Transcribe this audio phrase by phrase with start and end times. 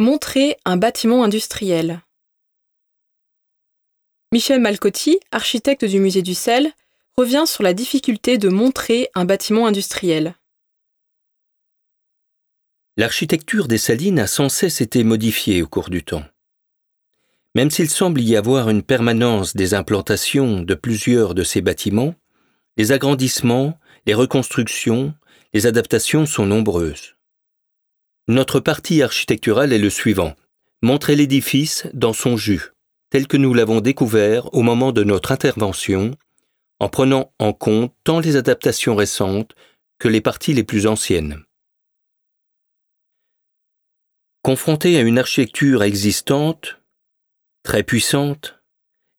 [0.00, 2.00] Montrer un bâtiment industriel.
[4.32, 6.72] Michel Malcotti, architecte du musée du sel,
[7.18, 10.36] revient sur la difficulté de montrer un bâtiment industriel.
[12.96, 16.24] L'architecture des salines a sans cesse été modifiée au cours du temps.
[17.54, 22.14] Même s'il semble y avoir une permanence des implantations de plusieurs de ces bâtiments,
[22.78, 25.12] les agrandissements, les reconstructions,
[25.52, 27.16] les adaptations sont nombreuses.
[28.30, 30.36] Notre parti architectural est le suivant.
[30.82, 32.70] Montrer l'édifice dans son jus,
[33.10, 36.12] tel que nous l'avons découvert au moment de notre intervention,
[36.78, 39.56] en prenant en compte tant les adaptations récentes
[39.98, 41.42] que les parties les plus anciennes.
[44.42, 46.78] Confronté à une architecture existante,
[47.64, 48.62] très puissante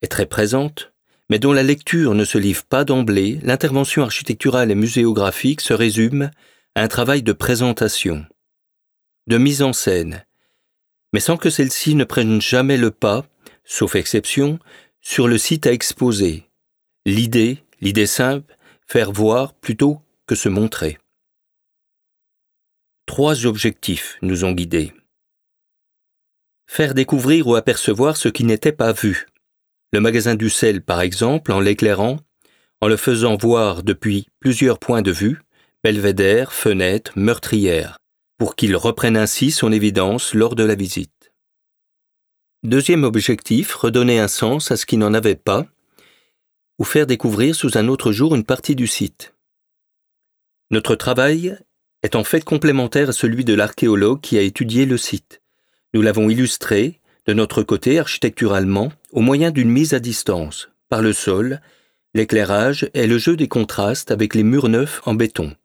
[0.02, 0.94] et très présente,
[1.30, 6.31] mais dont la lecture ne se livre pas d'emblée, l'intervention architecturale et muséographique se résume
[6.75, 8.25] à un travail de présentation
[9.27, 10.25] de mise en scène,
[11.13, 13.25] mais sans que celle-ci ne prenne jamais le pas,
[13.63, 14.59] sauf exception,
[15.02, 16.50] sur le site à exposer.
[17.05, 18.55] L'idée, l'idée simple,
[18.88, 20.97] faire voir plutôt que se montrer.
[23.05, 24.94] Trois objectifs nous ont guidés.
[26.67, 29.28] Faire découvrir ou apercevoir ce qui n'était pas vu.
[29.91, 32.19] Le magasin du sel, par exemple, en l'éclairant,
[32.80, 35.41] en le faisant voir depuis plusieurs points de vue,
[35.83, 38.00] belvédère, fenêtre, meurtrière,
[38.42, 41.31] pour qu'il reprenne ainsi son évidence lors de la visite.
[42.64, 45.67] Deuxième objectif, redonner un sens à ce qui n'en avait pas,
[46.80, 49.36] ou faire découvrir sous un autre jour une partie du site.
[50.72, 51.56] Notre travail
[52.02, 55.44] est en fait complémentaire à celui de l'archéologue qui a étudié le site.
[55.94, 61.14] Nous l'avons illustré, de notre côté architecturalement, au moyen d'une mise à distance, par le
[61.14, 61.62] sol,
[62.16, 65.56] l'éclairage et le jeu des contrastes avec les murs neufs en béton.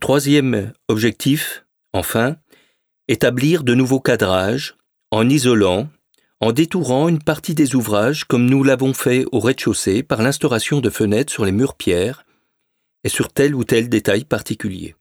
[0.00, 2.36] Troisième objectif, enfin,
[3.08, 4.76] établir de nouveaux cadrages
[5.10, 5.88] en isolant,
[6.40, 10.90] en détourant une partie des ouvrages comme nous l'avons fait au rez-de-chaussée par l'instauration de
[10.90, 12.24] fenêtres sur les murs pierres
[13.02, 14.94] et sur tel ou tel détail particulier.